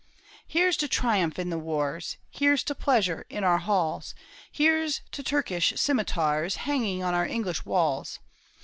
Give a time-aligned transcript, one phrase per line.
[0.47, 2.17] "Here's to triumph in the wars!
[2.31, 4.15] Here's to pleasure in our halls!
[4.51, 8.17] Here's to Turkish scimitars Hanging on our English walls